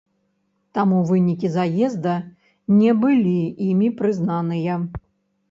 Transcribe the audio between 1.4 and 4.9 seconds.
з'езда не былі імі прызнаныя.